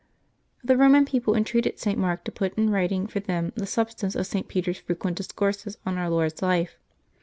[0.63, 1.95] The Roman people entreated St.
[1.95, 4.47] Mark to put in writing for them the substance of St.
[4.47, 6.79] Peter's frequent discourses on Our Lord's life.